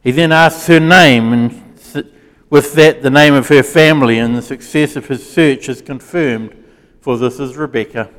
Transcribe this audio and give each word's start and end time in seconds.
He 0.05 0.11
then 0.11 0.33
asks 0.33 0.67
her 0.67 0.79
name, 0.79 1.33
and 1.33 2.11
with 2.51 2.75
that, 2.75 3.03
the 3.03 3.11
name 3.11 3.33
of 3.33 3.49
her 3.49 3.63
family, 3.63 4.19
and 4.19 4.37
the 4.37 4.43
success 4.43 4.97
of 4.97 5.09
his 5.09 5.29
search 5.29 5.67
is 5.71 5.81
confirmed, 5.81 6.55
for 7.01 7.17
this 7.17 7.41
is 7.41 7.57
Rebekah, 7.57 8.11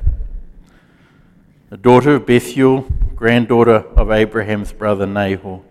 the 1.70 1.76
daughter 1.76 2.16
of 2.16 2.26
Bethuel, 2.26 2.88
granddaughter 3.14 3.84
of 3.94 4.10
Abraham's 4.10 4.72
brother 4.72 5.06
Nahor. 5.06 5.62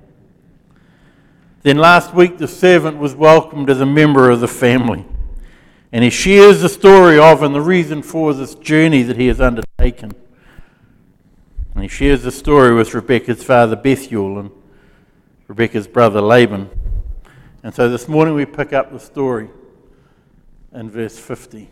Then 1.64 1.78
last 1.78 2.14
week, 2.14 2.38
the 2.38 2.48
servant 2.48 2.98
was 2.98 3.14
welcomed 3.14 3.70
as 3.70 3.82
a 3.82 3.86
member 3.86 4.30
of 4.30 4.40
the 4.40 4.48
family, 4.48 5.06
and 5.92 6.02
he 6.02 6.10
shares 6.10 6.62
the 6.62 6.70
story 6.70 7.20
of 7.20 7.44
and 7.44 7.54
the 7.54 7.60
reason 7.60 8.02
for 8.02 8.34
this 8.34 8.56
journey 8.56 9.04
that 9.04 9.18
he 9.18 9.28
has 9.28 9.42
undertaken. 9.42 10.14
And 11.74 11.84
he 11.84 11.90
shares 11.90 12.24
the 12.24 12.32
story 12.32 12.74
with 12.74 12.94
Rebekah's 12.94 13.44
father 13.44 13.76
Bethuel 13.76 14.40
and 14.40 14.52
Rebekah's 15.48 15.88
brother 15.88 16.22
Laban. 16.22 16.70
And 17.62 17.74
so 17.74 17.88
this 17.88 18.08
morning 18.08 18.34
we 18.34 18.46
pick 18.46 18.74
up 18.74 18.92
the 18.92 19.00
story 19.00 19.50
in 20.74 20.90
verse 20.90 21.20
50. 21.20 21.70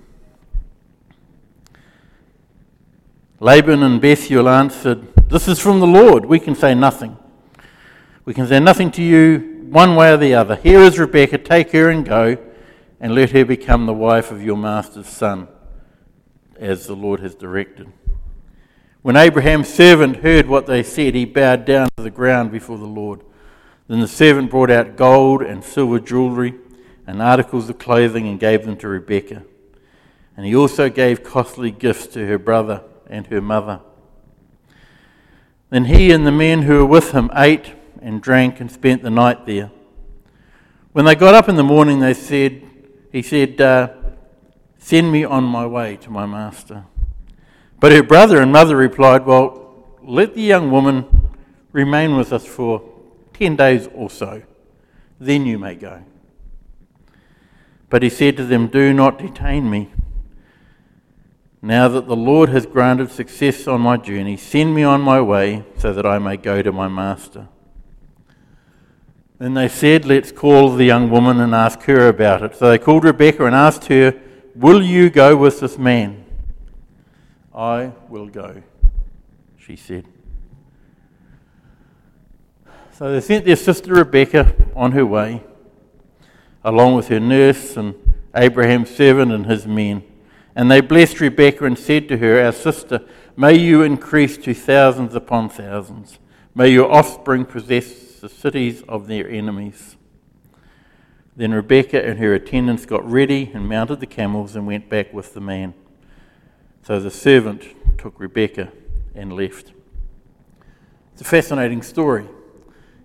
Laban 3.40 3.82
and 3.84 4.00
Bethuel 4.00 4.48
answered, 4.48 5.16
This 5.28 5.48
is 5.48 5.60
from 5.60 5.80
the 5.80 5.88
Lord. 5.88 6.26
We 6.26 6.40
can 6.40 6.56
say 6.56 6.76
nothing. 6.76 7.18
We 8.26 8.34
can 8.34 8.48
say 8.48 8.60
nothing 8.60 8.92
to 8.92 9.02
you 9.04 9.68
one 9.70 9.96
way 9.96 10.14
or 10.14 10.18
the 10.18 10.36
other. 10.36 10.56
Here 10.56 10.80
is 10.80 11.00
Rebekah. 11.00 11.40
Take 11.40 11.72
her 11.72 11.90
and 11.90 12.06
go, 12.06 12.38
and 13.00 13.16
let 13.16 13.32
her 13.32 13.44
become 13.44 13.86
the 13.86 13.94
wife 13.94 14.32
of 14.32 14.44
your 14.44 14.56
master's 14.56 15.10
son, 15.10 15.48
as 16.58 16.86
the 16.86 16.96
Lord 16.96 17.20
has 17.22 17.34
directed. 17.34 17.92
When 19.02 19.18
Abraham's 19.18 19.68
servant 19.68 20.18
heard 20.18 20.48
what 20.48 20.68
they 20.68 20.84
said, 20.84 21.16
he 21.16 21.26
bowed 21.26 21.66
down 21.66 21.90
to 21.98 22.04
the 22.04 22.12
ground 22.12 22.52
before 22.52 22.78
the 22.78 22.86
Lord. 22.86 23.24
Then 23.88 24.00
the 24.00 24.08
servant 24.08 24.50
brought 24.50 24.72
out 24.72 24.96
gold 24.96 25.42
and 25.42 25.64
silver 25.64 26.00
jewelry 26.00 26.56
and 27.06 27.22
articles 27.22 27.70
of 27.70 27.78
clothing 27.78 28.28
and 28.28 28.40
gave 28.40 28.66
them 28.66 28.78
to 28.78 28.88
Rebekah. 28.88 29.44
And 30.38 30.46
he 30.46 30.56
also 30.56 30.90
gave 30.90 31.24
costly 31.24 31.70
gifts 31.70 32.08
to 32.08 32.26
her 32.28 32.40
brother 32.40 32.84
and 33.08 33.28
her 33.28 33.42
mother. 33.42 33.82
Then 35.70 35.86
he 35.86 36.12
and 36.12 36.26
the 36.26 36.32
men 36.32 36.64
who 36.64 36.78
were 36.78 36.86
with 36.86 37.12
him 37.12 37.30
ate 37.36 37.74
and 38.02 38.22
drank 38.22 38.60
and 38.60 38.72
spent 38.72 39.04
the 39.04 39.10
night 39.10 39.46
there. 39.46 39.72
When 40.92 41.06
they 41.06 41.16
got 41.16 41.34
up 41.34 41.50
in 41.50 41.56
the 41.56 41.64
morning, 41.64 42.00
they 42.00 42.14
said, 42.14 42.62
he 43.12 43.22
said, 43.22 43.60
uh, 43.60 43.90
Send 44.78 45.12
me 45.12 45.24
on 45.24 45.44
my 45.44 45.66
way 45.66 45.96
to 45.98 46.10
my 46.10 46.26
master. 46.26 46.86
But 47.80 47.92
her 47.92 48.04
brother 48.04 48.42
and 48.42 48.52
mother 48.52 48.76
replied, 48.76 49.26
Well, 49.26 49.98
let 50.04 50.36
the 50.36 50.42
young 50.42 50.72
woman 50.72 51.32
remain 51.72 52.18
with 52.18 52.34
us 52.34 52.46
for 52.46 52.93
10 53.44 53.58
days 53.58 53.90
or 53.94 54.10
so, 54.10 54.42
then 55.20 55.46
you 55.46 55.60
may 55.60 55.76
go. 55.76 56.02
But 57.90 58.02
he 58.02 58.10
said 58.10 58.38
to 58.38 58.46
them, 58.46 58.68
Do 58.68 58.94
not 58.94 59.20
detain 59.20 59.70
me. 59.70 59.92
Now 61.62 61.90
that 61.90 62.08
the 62.08 62.16
Lord 62.16 62.48
has 62.48 62.66
granted 62.66 63.12
success 63.12 63.68
on 63.68 63.82
my 63.82 63.98
journey, 63.98 64.38
send 64.38 64.74
me 64.74 64.84
on 64.84 65.02
my 65.02 65.20
way 65.20 65.66
so 65.78 65.92
that 65.92 66.06
I 66.06 66.20
may 66.20 66.38
go 66.38 66.62
to 66.62 66.72
my 66.72 66.88
master. 66.88 67.50
Then 69.40 69.56
they 69.56 69.68
said, 69.68 70.06
Let's 70.06 70.32
call 70.32 70.74
the 70.74 70.86
young 70.86 71.10
woman 71.10 71.42
and 71.42 71.54
ask 71.54 71.82
her 71.82 72.08
about 72.08 72.44
it. 72.44 72.56
So 72.56 72.70
they 72.70 72.78
called 72.78 73.04
Rebekah 73.04 73.46
and 73.46 73.54
asked 73.54 73.88
her, 73.88 74.18
Will 74.56 74.82
you 74.82 75.10
go 75.10 75.36
with 75.36 75.60
this 75.60 75.78
man? 75.78 76.24
I 77.54 77.92
will 78.08 78.28
go, 78.28 78.64
she 79.58 79.76
said. 79.76 80.13
So 82.94 83.12
they 83.12 83.22
sent 83.22 83.46
their 83.46 83.56
sister 83.56 83.96
Rebekah 83.96 84.54
on 84.76 84.92
her 84.92 85.06
way, 85.06 85.44
along 86.64 86.94
with 86.94 87.08
her 87.08 87.20
nurse 87.20 87.76
and 87.76 87.96
Abraham's 88.36 88.96
servant 88.96 89.32
and 89.32 89.48
his 89.48 89.66
men. 89.66 90.04
And 90.56 90.70
they 90.70 90.80
blessed 90.80 91.20
Rebekah 91.20 91.66
and 91.66 91.78
said 91.78 92.08
to 92.10 92.18
her, 92.18 92.40
Our 92.40 92.52
sister, 92.52 93.02
may 93.36 93.56
you 93.56 93.82
increase 93.82 94.38
to 94.38 94.54
thousands 94.54 95.16
upon 95.16 95.50
thousands. 95.50 96.20
May 96.54 96.70
your 96.70 96.92
offspring 96.92 97.46
possess 97.46 98.20
the 98.20 98.30
cities 98.30 98.84
of 98.88 99.08
their 99.08 99.28
enemies. 99.28 99.96
Then 101.36 101.52
Rebekah 101.52 102.06
and 102.06 102.20
her 102.20 102.36
attendants 102.36 102.86
got 102.86 103.10
ready 103.10 103.50
and 103.56 103.68
mounted 103.68 104.02
the 104.02 104.06
camels 104.06 104.56
and 104.56 104.68
went 104.68 104.88
back 104.88 105.12
with 105.12 105.34
the 105.34 105.42
man. 105.42 105.74
So 106.84 107.00
the 107.00 107.10
servant 107.10 107.64
took 107.98 108.20
Rebekah 108.20 108.72
and 109.16 109.34
left. 109.34 109.74
It's 111.14 111.22
a 111.22 111.26
fascinating 111.26 111.82
story. 111.82 112.28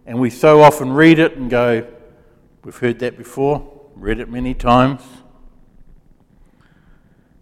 And 0.09 0.19
we 0.19 0.31
so 0.31 0.63
often 0.63 0.95
read 0.95 1.19
it 1.19 1.37
and 1.37 1.51
go, 1.51 1.87
we've 2.65 2.79
heard 2.79 2.99
that 3.01 3.19
before, 3.19 3.71
read 3.95 4.19
it 4.21 4.31
many 4.31 4.55
times. 4.55 5.03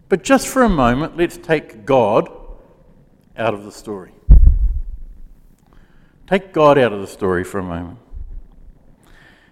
But 0.09 0.21
just 0.21 0.49
for 0.49 0.63
a 0.63 0.69
moment, 0.69 1.15
let's 1.15 1.37
take 1.37 1.85
God 1.85 2.29
out 3.37 3.53
of 3.53 3.63
the 3.63 3.71
story. 3.71 4.11
Take 6.27 6.51
God 6.51 6.77
out 6.77 6.91
of 6.91 6.99
the 6.99 7.07
story 7.07 7.45
for 7.45 7.59
a 7.59 7.63
moment. 7.63 7.99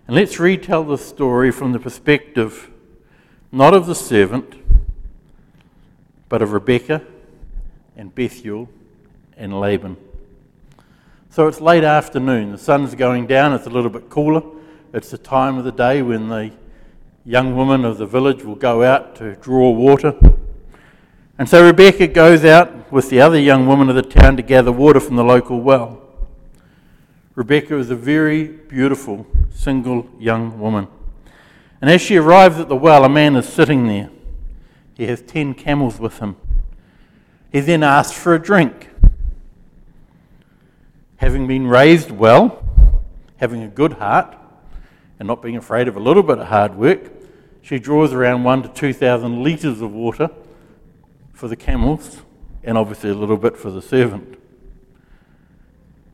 And 0.07 0.15
let's 0.17 0.37
retell 0.37 0.83
the 0.83 0.97
story 0.97 1.51
from 1.51 1.71
the 1.71 1.79
perspective 1.79 2.69
not 3.49 3.73
of 3.73 3.85
the 3.85 3.95
servant, 3.95 4.55
but 6.27 6.41
of 6.41 6.51
Rebekah 6.51 7.01
and 7.95 8.13
Bethuel 8.13 8.67
and 9.37 9.57
Laban. 9.57 9.95
So 11.35 11.49
it's 11.49 11.59
late 11.59 11.83
afternoon, 11.83 12.53
the 12.53 12.57
sun's 12.57 12.95
going 12.95 13.27
down, 13.27 13.51
it's 13.51 13.65
a 13.65 13.69
little 13.69 13.89
bit 13.89 14.09
cooler. 14.09 14.41
It's 14.93 15.11
the 15.11 15.17
time 15.17 15.57
of 15.57 15.65
the 15.65 15.71
day 15.73 16.01
when 16.01 16.29
the 16.29 16.53
young 17.25 17.57
women 17.57 17.83
of 17.83 17.97
the 17.97 18.05
village 18.05 18.45
will 18.45 18.55
go 18.55 18.83
out 18.83 19.17
to 19.17 19.35
draw 19.35 19.69
water. 19.71 20.17
And 21.37 21.49
so 21.49 21.65
Rebekah 21.65 22.07
goes 22.07 22.45
out 22.45 22.89
with 22.89 23.09
the 23.09 23.19
other 23.19 23.37
young 23.37 23.67
woman 23.67 23.89
of 23.89 23.95
the 23.95 24.01
town 24.01 24.37
to 24.37 24.43
gather 24.43 24.71
water 24.71 25.01
from 25.01 25.17
the 25.17 25.25
local 25.25 25.59
well. 25.59 26.01
Rebekah 27.35 27.79
is 27.79 27.89
a 27.89 27.97
very 27.97 28.45
beautiful 28.45 29.27
single 29.53 30.07
young 30.17 30.57
woman. 30.57 30.87
And 31.81 31.89
as 31.89 31.99
she 31.99 32.15
arrives 32.15 32.59
at 32.59 32.69
the 32.69 32.77
well, 32.77 33.03
a 33.03 33.09
man 33.09 33.35
is 33.35 33.45
sitting 33.45 33.87
there. 33.87 34.09
He 34.93 35.05
has 35.07 35.21
ten 35.21 35.53
camels 35.53 35.99
with 35.99 36.19
him. 36.19 36.37
He 37.51 37.59
then 37.59 37.83
asks 37.83 38.17
for 38.17 38.33
a 38.33 38.39
drink 38.41 38.87
having 41.17 41.47
been 41.47 41.67
raised 41.67 42.11
well, 42.11 42.63
having 43.37 43.63
a 43.63 43.67
good 43.67 43.93
heart, 43.93 44.35
and 45.19 45.27
not 45.27 45.41
being 45.41 45.57
afraid 45.57 45.87
of 45.87 45.95
a 45.95 45.99
little 45.99 46.23
bit 46.23 46.39
of 46.39 46.47
hard 46.47 46.75
work, 46.75 47.11
she 47.61 47.79
draws 47.79 48.13
around 48.13 48.43
one 48.43 48.61
to 48.63 48.69
2,000 48.69 49.43
litres 49.43 49.81
of 49.81 49.91
water 49.91 50.29
for 51.33 51.47
the 51.47 51.55
camels 51.55 52.21
and 52.63 52.77
obviously 52.77 53.09
a 53.09 53.13
little 53.13 53.37
bit 53.37 53.57
for 53.57 53.71
the 53.71 53.81
servant. 53.81 54.37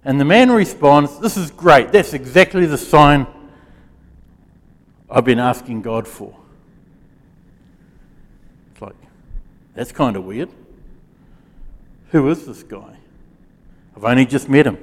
And 0.04 0.20
the 0.20 0.26
man 0.26 0.52
responds, 0.52 1.20
This 1.20 1.38
is 1.38 1.52
great. 1.52 1.92
That's 1.92 2.14
exactly 2.14 2.66
the 2.66 2.78
sign 2.78 3.28
I've 5.10 5.26
been 5.26 5.40
asking 5.40 5.82
God 5.82 6.08
for. 6.08 6.36
It's 8.72 8.82
like, 8.82 8.96
that's 9.76 9.92
kind 9.92 10.16
of 10.16 10.26
weird. 10.26 10.50
Who 12.10 12.30
is 12.30 12.46
this 12.46 12.64
guy? 12.64 12.98
I've 13.96 14.04
only 14.04 14.26
just 14.26 14.50
met 14.50 14.66
him. 14.66 14.78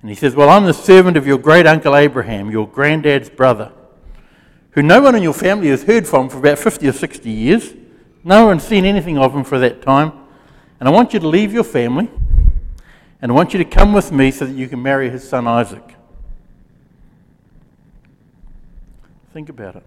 And 0.00 0.10
he 0.10 0.14
says, 0.14 0.34
Well, 0.34 0.50
I'm 0.50 0.64
the 0.64 0.74
servant 0.74 1.16
of 1.16 1.26
your 1.26 1.38
great 1.38 1.66
uncle 1.66 1.96
Abraham, 1.96 2.50
your 2.50 2.68
granddad's 2.68 3.30
brother, 3.30 3.72
who 4.72 4.82
no 4.82 5.00
one 5.00 5.14
in 5.14 5.22
your 5.22 5.32
family 5.32 5.68
has 5.68 5.84
heard 5.84 6.06
from 6.06 6.28
for 6.28 6.38
about 6.38 6.58
50 6.58 6.86
or 6.86 6.92
60 6.92 7.30
years. 7.30 7.72
No 8.22 8.46
one's 8.46 8.64
seen 8.64 8.84
anything 8.84 9.16
of 9.16 9.34
him 9.34 9.44
for 9.44 9.58
that 9.60 9.82
time. 9.82 10.12
And 10.78 10.88
I 10.88 10.92
want 10.92 11.14
you 11.14 11.20
to 11.20 11.28
leave 11.28 11.52
your 11.54 11.64
family, 11.64 12.10
and 13.22 13.32
I 13.32 13.34
want 13.34 13.54
you 13.54 13.58
to 13.58 13.64
come 13.64 13.92
with 13.92 14.12
me 14.12 14.30
so 14.30 14.44
that 14.44 14.52
you 14.52 14.68
can 14.68 14.82
marry 14.82 15.08
his 15.08 15.26
son 15.26 15.46
Isaac. 15.46 15.94
Think 19.32 19.48
about 19.48 19.76
it. 19.76 19.82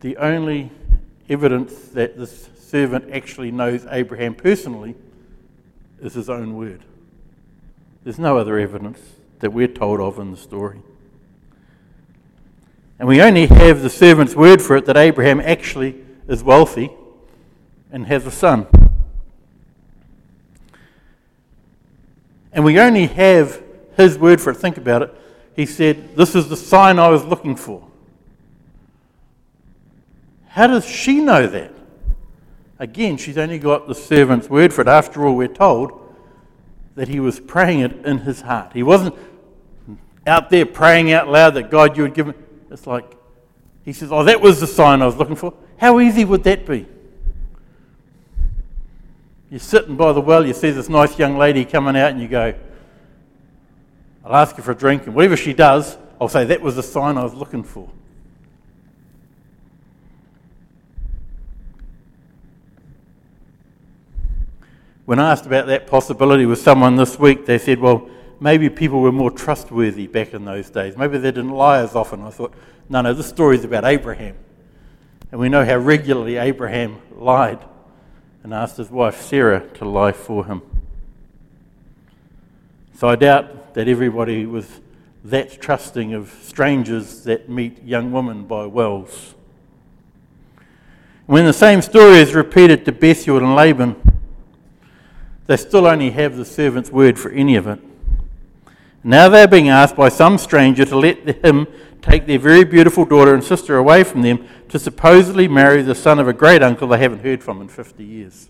The 0.00 0.16
only 0.16 0.70
evidence 1.28 1.74
that 1.90 2.16
this 2.16 2.48
servant 2.58 3.12
actually 3.12 3.50
knows 3.50 3.86
Abraham 3.90 4.34
personally 4.34 4.94
is 6.00 6.14
his 6.14 6.30
own 6.30 6.56
word. 6.56 6.82
There's 8.04 8.18
no 8.18 8.38
other 8.38 8.58
evidence 8.58 9.00
that 9.40 9.52
we're 9.52 9.68
told 9.68 10.00
of 10.00 10.18
in 10.18 10.30
the 10.30 10.36
story. 10.36 10.80
And 12.98 13.08
we 13.08 13.22
only 13.22 13.46
have 13.46 13.82
the 13.82 13.90
servant's 13.90 14.34
word 14.34 14.60
for 14.60 14.76
it 14.76 14.86
that 14.86 14.96
Abraham 14.96 15.40
actually 15.40 15.96
is 16.28 16.42
wealthy 16.42 16.90
and 17.90 18.06
has 18.06 18.26
a 18.26 18.30
son. 18.30 18.66
And 22.52 22.64
we 22.64 22.78
only 22.78 23.06
have 23.06 23.62
his 23.96 24.18
word 24.18 24.40
for 24.40 24.50
it. 24.50 24.56
Think 24.56 24.76
about 24.76 25.02
it. 25.02 25.14
He 25.54 25.66
said, 25.66 26.16
This 26.16 26.34
is 26.34 26.48
the 26.48 26.56
sign 26.56 26.98
I 26.98 27.08
was 27.08 27.24
looking 27.24 27.56
for. 27.56 27.86
How 30.48 30.66
does 30.66 30.84
she 30.84 31.20
know 31.20 31.46
that? 31.46 31.72
Again, 32.80 33.18
she's 33.18 33.36
only 33.36 33.58
got 33.58 33.88
the 33.88 33.94
servant's 33.94 34.48
word 34.48 34.72
for 34.72 34.80
it. 34.80 34.88
After 34.88 35.26
all, 35.26 35.36
we're 35.36 35.48
told 35.48 35.92
that 36.94 37.08
he 37.08 37.20
was 37.20 37.38
praying 37.38 37.80
it 37.80 37.92
in 38.06 38.18
his 38.18 38.40
heart. 38.40 38.72
He 38.72 38.82
wasn't 38.82 39.14
out 40.26 40.48
there 40.48 40.64
praying 40.64 41.12
out 41.12 41.28
loud 41.28 41.54
that 41.54 41.70
God, 41.70 41.98
you 41.98 42.04
would 42.04 42.14
give 42.14 42.28
him. 42.28 42.34
It's 42.70 42.86
like, 42.86 43.04
he 43.84 43.92
says, 43.92 44.10
Oh, 44.10 44.24
that 44.24 44.40
was 44.40 44.60
the 44.60 44.66
sign 44.66 45.02
I 45.02 45.06
was 45.06 45.16
looking 45.16 45.36
for. 45.36 45.52
How 45.76 46.00
easy 46.00 46.24
would 46.24 46.42
that 46.44 46.64
be? 46.64 46.86
You're 49.50 49.60
sitting 49.60 49.96
by 49.96 50.14
the 50.14 50.22
well, 50.22 50.46
you 50.46 50.54
see 50.54 50.70
this 50.70 50.88
nice 50.88 51.18
young 51.18 51.36
lady 51.36 51.66
coming 51.66 51.96
out, 51.96 52.12
and 52.12 52.20
you 52.20 52.28
go, 52.28 52.54
I'll 54.24 54.36
ask 54.36 54.56
her 54.56 54.62
for 54.62 54.70
a 54.70 54.74
drink, 54.74 55.04
and 55.04 55.14
whatever 55.14 55.36
she 55.36 55.52
does, 55.52 55.98
I'll 56.18 56.28
say, 56.28 56.46
That 56.46 56.62
was 56.62 56.76
the 56.76 56.82
sign 56.82 57.18
I 57.18 57.24
was 57.24 57.34
looking 57.34 57.62
for. 57.62 57.90
When 65.10 65.18
asked 65.18 65.44
about 65.44 65.66
that 65.66 65.88
possibility 65.88 66.46
with 66.46 66.60
someone 66.60 66.94
this 66.94 67.18
week, 67.18 67.44
they 67.44 67.58
said, 67.58 67.80
well, 67.80 68.08
maybe 68.38 68.70
people 68.70 69.00
were 69.00 69.10
more 69.10 69.32
trustworthy 69.32 70.06
back 70.06 70.34
in 70.34 70.44
those 70.44 70.70
days. 70.70 70.96
Maybe 70.96 71.18
they 71.18 71.32
didn't 71.32 71.50
lie 71.50 71.80
as 71.80 71.96
often. 71.96 72.22
I 72.22 72.30
thought, 72.30 72.54
no, 72.88 73.00
no, 73.00 73.12
this 73.12 73.26
story 73.28 73.56
is 73.56 73.64
about 73.64 73.84
Abraham. 73.84 74.36
And 75.32 75.40
we 75.40 75.48
know 75.48 75.64
how 75.64 75.78
regularly 75.78 76.36
Abraham 76.36 76.98
lied 77.10 77.58
and 78.44 78.54
asked 78.54 78.76
his 78.76 78.88
wife 78.88 79.20
Sarah 79.20 79.66
to 79.78 79.84
lie 79.84 80.12
for 80.12 80.44
him. 80.44 80.62
So 82.94 83.08
I 83.08 83.16
doubt 83.16 83.74
that 83.74 83.88
everybody 83.88 84.46
was 84.46 84.80
that 85.24 85.60
trusting 85.60 86.14
of 86.14 86.30
strangers 86.40 87.24
that 87.24 87.48
meet 87.48 87.82
young 87.82 88.12
women 88.12 88.44
by 88.44 88.66
wells. 88.66 89.34
When 91.26 91.46
the 91.46 91.52
same 91.52 91.82
story 91.82 92.18
is 92.18 92.32
repeated 92.32 92.84
to 92.84 92.92
Bethuel 92.92 93.38
and 93.38 93.56
Laban, 93.56 94.09
they 95.50 95.56
still 95.56 95.88
only 95.88 96.10
have 96.10 96.36
the 96.36 96.44
servant's 96.44 96.92
word 96.92 97.18
for 97.18 97.28
any 97.32 97.56
of 97.56 97.66
it. 97.66 97.80
Now 99.02 99.28
they're 99.28 99.48
being 99.48 99.68
asked 99.68 99.96
by 99.96 100.08
some 100.08 100.38
stranger 100.38 100.84
to 100.84 100.96
let 100.96 101.44
him 101.44 101.66
take 102.00 102.26
their 102.26 102.38
very 102.38 102.62
beautiful 102.62 103.04
daughter 103.04 103.34
and 103.34 103.42
sister 103.42 103.76
away 103.76 104.04
from 104.04 104.22
them 104.22 104.46
to 104.68 104.78
supposedly 104.78 105.48
marry 105.48 105.82
the 105.82 105.96
son 105.96 106.20
of 106.20 106.28
a 106.28 106.32
great 106.32 106.62
uncle 106.62 106.86
they 106.86 106.98
haven't 106.98 107.24
heard 107.24 107.42
from 107.42 107.60
in 107.60 107.66
50 107.66 108.04
years. 108.04 108.48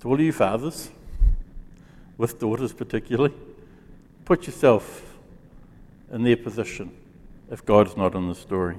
To 0.00 0.08
all 0.08 0.20
you 0.20 0.32
fathers, 0.32 0.90
with 2.18 2.40
daughters 2.40 2.72
particularly, 2.72 3.32
put 4.24 4.48
yourself 4.48 5.16
in 6.10 6.24
their 6.24 6.36
position 6.36 6.90
if 7.48 7.64
God's 7.64 7.96
not 7.96 8.16
in 8.16 8.26
the 8.26 8.34
story. 8.34 8.76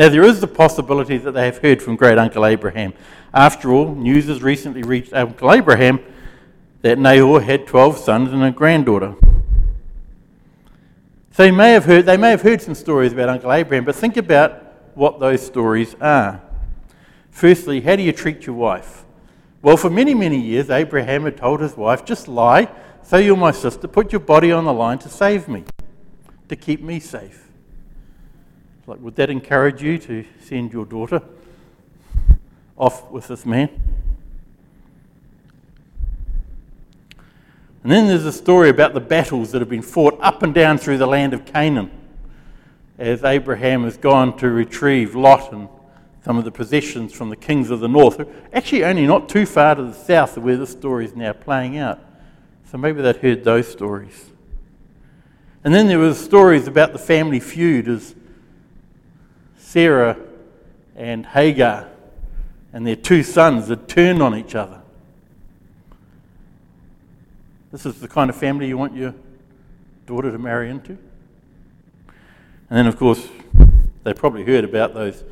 Now, 0.00 0.08
there 0.08 0.22
is 0.22 0.40
the 0.40 0.46
possibility 0.46 1.18
that 1.18 1.32
they 1.32 1.44
have 1.44 1.58
heard 1.58 1.82
from 1.82 1.94
great 1.94 2.16
uncle 2.16 2.46
Abraham. 2.46 2.94
After 3.34 3.70
all, 3.70 3.94
news 3.94 4.28
has 4.28 4.42
recently 4.42 4.82
reached 4.82 5.12
Uncle 5.12 5.52
Abraham 5.52 6.00
that 6.80 6.98
Nahor 6.98 7.42
had 7.42 7.66
12 7.66 7.98
sons 7.98 8.32
and 8.32 8.42
a 8.42 8.50
granddaughter. 8.50 9.14
So 11.32 11.42
they 11.42 11.50
may 11.50 11.72
have 11.72 11.84
heard, 11.84 12.06
they 12.06 12.16
may 12.16 12.30
have 12.30 12.40
heard 12.40 12.62
some 12.62 12.74
stories 12.74 13.12
about 13.12 13.28
Uncle 13.28 13.52
Abraham, 13.52 13.84
but 13.84 13.94
think 13.94 14.16
about 14.16 14.62
what 14.94 15.20
those 15.20 15.44
stories 15.44 15.94
are. 16.00 16.40
Firstly, 17.30 17.82
how 17.82 17.94
do 17.94 18.02
you 18.02 18.12
treat 18.12 18.46
your 18.46 18.56
wife? 18.56 19.04
Well, 19.60 19.76
for 19.76 19.90
many, 19.90 20.14
many 20.14 20.40
years, 20.40 20.70
Abraham 20.70 21.24
had 21.24 21.36
told 21.36 21.60
his 21.60 21.76
wife, 21.76 22.06
just 22.06 22.26
lie, 22.26 22.70
say 23.02 23.26
you're 23.26 23.36
my 23.36 23.50
sister, 23.50 23.86
put 23.86 24.12
your 24.12 24.20
body 24.20 24.50
on 24.50 24.64
the 24.64 24.72
line 24.72 24.98
to 25.00 25.10
save 25.10 25.46
me, 25.46 25.64
to 26.48 26.56
keep 26.56 26.80
me 26.80 27.00
safe. 27.00 27.49
Like, 28.90 28.98
would 29.02 29.14
that 29.14 29.30
encourage 29.30 29.84
you 29.84 29.98
to 29.98 30.24
send 30.42 30.72
your 30.72 30.84
daughter 30.84 31.22
off 32.76 33.08
with 33.08 33.28
this 33.28 33.46
man? 33.46 33.68
And 37.84 37.92
then 37.92 38.08
there's 38.08 38.24
a 38.24 38.32
story 38.32 38.68
about 38.68 38.92
the 38.92 39.00
battles 39.00 39.52
that 39.52 39.60
have 39.60 39.68
been 39.68 39.80
fought 39.80 40.18
up 40.20 40.42
and 40.42 40.52
down 40.52 40.76
through 40.76 40.98
the 40.98 41.06
land 41.06 41.34
of 41.34 41.44
Canaan 41.44 41.88
as 42.98 43.22
Abraham 43.22 43.84
has 43.84 43.96
gone 43.96 44.36
to 44.38 44.50
retrieve 44.50 45.14
Lot 45.14 45.52
and 45.52 45.68
some 46.24 46.36
of 46.36 46.44
the 46.44 46.50
possessions 46.50 47.12
from 47.12 47.30
the 47.30 47.36
kings 47.36 47.70
of 47.70 47.78
the 47.78 47.88
north. 47.88 48.20
Actually, 48.52 48.82
only 48.82 49.06
not 49.06 49.28
too 49.28 49.46
far 49.46 49.76
to 49.76 49.84
the 49.84 49.94
south 49.94 50.36
of 50.36 50.42
where 50.42 50.56
this 50.56 50.70
story 50.70 51.04
is 51.04 51.14
now 51.14 51.32
playing 51.32 51.78
out. 51.78 52.00
So 52.68 52.76
maybe 52.76 53.02
they'd 53.02 53.14
heard 53.14 53.44
those 53.44 53.68
stories. 53.68 54.30
And 55.62 55.72
then 55.72 55.86
there 55.86 56.00
were 56.00 56.12
stories 56.12 56.66
about 56.66 56.92
the 56.92 56.98
family 56.98 57.38
feud 57.38 57.86
as 57.86 58.16
Sarah 59.70 60.16
and 60.96 61.24
Hagar 61.24 61.88
and 62.72 62.84
their 62.84 62.96
two 62.96 63.22
sons 63.22 63.68
had 63.68 63.88
turned 63.88 64.20
on 64.20 64.34
each 64.34 64.56
other. 64.56 64.82
This 67.70 67.86
is 67.86 68.00
the 68.00 68.08
kind 68.08 68.30
of 68.30 68.34
family 68.34 68.66
you 68.66 68.76
want 68.76 68.96
your 68.96 69.14
daughter 70.06 70.32
to 70.32 70.38
marry 70.38 70.70
into. 70.70 70.98
And 72.68 72.78
then, 72.78 72.86
of 72.88 72.96
course, 72.96 73.28
they 74.02 74.12
probably 74.12 74.42
heard 74.42 74.64
about 74.64 74.92
those 74.92 75.22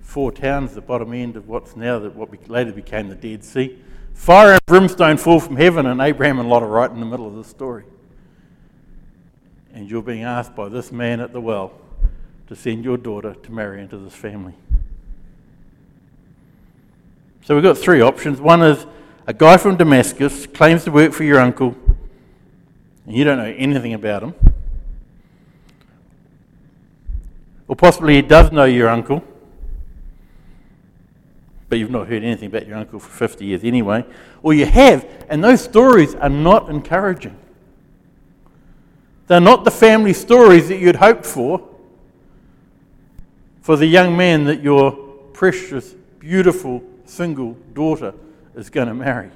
four 0.00 0.32
towns, 0.32 0.72
the 0.72 0.80
bottom 0.80 1.12
end 1.12 1.36
of 1.36 1.46
what's 1.46 1.76
now 1.76 1.98
the, 1.98 2.08
what 2.08 2.48
later 2.48 2.72
became 2.72 3.10
the 3.10 3.14
Dead 3.14 3.44
Sea. 3.44 3.78
Fire 4.14 4.52
and 4.52 4.60
brimstone 4.64 5.18
fall 5.18 5.38
from 5.38 5.56
heaven, 5.56 5.84
and 5.84 6.00
Abraham 6.00 6.38
and 6.38 6.48
Lot 6.48 6.62
are 6.62 6.66
right 6.66 6.90
in 6.90 6.98
the 6.98 7.04
middle 7.04 7.26
of 7.26 7.34
the 7.34 7.44
story. 7.44 7.84
And 9.74 9.90
you're 9.90 10.00
being 10.00 10.22
asked 10.22 10.56
by 10.56 10.70
this 10.70 10.90
man 10.90 11.20
at 11.20 11.34
the 11.34 11.42
well 11.42 11.81
to 12.48 12.56
send 12.56 12.84
your 12.84 12.96
daughter 12.96 13.34
to 13.34 13.52
marry 13.52 13.80
into 13.80 13.98
this 13.98 14.14
family. 14.14 14.54
So 17.44 17.54
we've 17.54 17.64
got 17.64 17.76
three 17.76 18.00
options. 18.00 18.40
One 18.40 18.62
is 18.62 18.86
a 19.26 19.32
guy 19.32 19.56
from 19.56 19.76
Damascus 19.76 20.46
claims 20.46 20.84
to 20.84 20.90
work 20.90 21.12
for 21.12 21.24
your 21.24 21.40
uncle, 21.40 21.76
and 23.06 23.16
you 23.16 23.24
don't 23.24 23.38
know 23.38 23.54
anything 23.56 23.94
about 23.94 24.22
him. 24.22 24.34
Or 27.66 27.76
possibly 27.76 28.16
he 28.16 28.22
does 28.22 28.52
know 28.52 28.64
your 28.64 28.88
uncle, 28.88 29.24
but 31.68 31.78
you've 31.78 31.90
not 31.90 32.06
heard 32.06 32.22
anything 32.22 32.48
about 32.48 32.66
your 32.66 32.76
uncle 32.76 32.98
for 32.98 33.10
50 33.10 33.46
years 33.46 33.64
anyway. 33.64 34.04
Or 34.42 34.52
you 34.52 34.66
have, 34.66 35.08
and 35.30 35.42
those 35.42 35.62
stories 35.62 36.14
are 36.14 36.28
not 36.28 36.68
encouraging. 36.68 37.36
They're 39.26 39.40
not 39.40 39.64
the 39.64 39.70
family 39.70 40.12
stories 40.12 40.68
that 40.68 40.78
you'd 40.78 40.96
hoped 40.96 41.24
for 41.24 41.66
for 43.62 43.76
the 43.76 43.86
young 43.86 44.16
man 44.16 44.44
that 44.44 44.60
your 44.60 44.92
precious, 45.32 45.94
beautiful, 46.18 46.82
single 47.04 47.52
daughter 47.72 48.12
is 48.54 48.68
going 48.68 48.88
to 48.88 48.94
marry. 48.94 49.30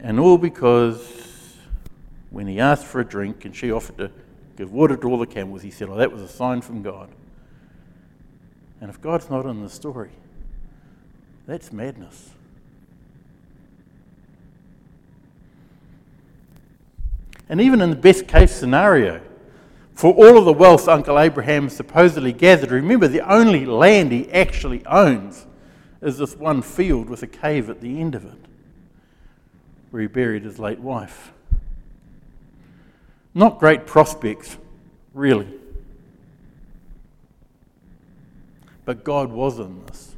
And 0.00 0.20
all 0.20 0.36
because 0.36 1.56
when 2.30 2.46
he 2.46 2.60
asked 2.60 2.84
for 2.84 3.00
a 3.00 3.04
drink 3.04 3.44
and 3.46 3.56
she 3.56 3.72
offered 3.72 3.96
to 3.98 4.10
give 4.56 4.72
water 4.72 4.96
to 4.96 5.08
all 5.08 5.18
the 5.18 5.26
camels, 5.26 5.62
he 5.62 5.70
said, 5.70 5.88
Oh, 5.88 5.96
that 5.96 6.12
was 6.12 6.20
a 6.20 6.28
sign 6.28 6.60
from 6.60 6.82
God. 6.82 7.08
And 8.80 8.90
if 8.90 9.00
God's 9.00 9.30
not 9.30 9.46
in 9.46 9.62
the 9.62 9.70
story, 9.70 10.10
that's 11.46 11.72
madness. 11.72 12.30
And 17.48 17.60
even 17.60 17.80
in 17.80 17.90
the 17.90 17.96
best 17.96 18.26
case 18.26 18.54
scenario, 18.54 19.20
for 19.94 20.12
all 20.12 20.38
of 20.38 20.44
the 20.44 20.52
wealth 20.52 20.88
Uncle 20.88 21.18
Abraham 21.18 21.68
supposedly 21.68 22.32
gathered, 22.32 22.70
remember 22.70 23.06
the 23.06 23.20
only 23.20 23.64
land 23.64 24.12
he 24.12 24.30
actually 24.32 24.84
owns 24.86 25.46
is 26.00 26.18
this 26.18 26.36
one 26.36 26.62
field 26.62 27.08
with 27.08 27.22
a 27.22 27.26
cave 27.26 27.70
at 27.70 27.80
the 27.80 28.00
end 28.00 28.14
of 28.14 28.24
it 28.24 28.38
where 29.90 30.02
he 30.02 30.08
buried 30.08 30.42
his 30.42 30.58
late 30.58 30.80
wife. 30.80 31.32
Not 33.32 33.58
great 33.58 33.86
prospects, 33.86 34.56
really. 35.12 35.48
But 38.84 39.04
God 39.04 39.30
was 39.30 39.58
in 39.58 39.86
this. 39.86 40.13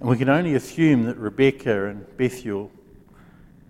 And 0.00 0.08
we 0.08 0.16
can 0.16 0.28
only 0.28 0.54
assume 0.54 1.04
that 1.04 1.16
Rebekah 1.16 1.86
and 1.86 2.16
Bethuel 2.16 2.70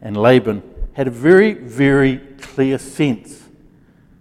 and 0.00 0.16
Laban 0.16 0.62
had 0.94 1.06
a 1.08 1.10
very, 1.10 1.52
very 1.52 2.18
clear 2.40 2.78
sense 2.78 3.44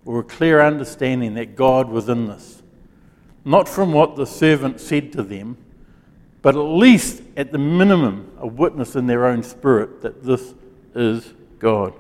or 0.05 0.19
a 0.19 0.23
clear 0.23 0.61
understanding 0.61 1.33
that 1.33 1.55
God 1.55 1.89
was 1.89 2.09
in 2.09 2.27
this. 2.27 2.61
Not 3.43 3.67
from 3.67 3.91
what 3.93 4.15
the 4.15 4.25
servant 4.25 4.79
said 4.79 5.11
to 5.13 5.23
them, 5.23 5.57
but 6.41 6.55
at 6.55 6.59
least 6.59 7.23
at 7.35 7.51
the 7.51 7.57
minimum, 7.57 8.31
a 8.39 8.45
witness 8.45 8.95
in 8.95 9.07
their 9.07 9.25
own 9.25 9.41
spirit 9.41 10.01
that 10.01 10.23
this 10.23 10.53
is 10.93 11.33
God. 11.57 11.93